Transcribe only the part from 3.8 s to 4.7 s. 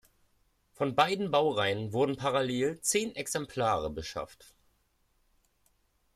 beschafft.